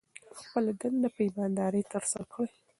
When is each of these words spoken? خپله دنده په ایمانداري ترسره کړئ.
خپله 0.39 0.71
دنده 0.81 1.07
په 1.15 1.21
ایمانداري 1.27 1.81
ترسره 1.93 2.25
کړئ. 2.33 2.51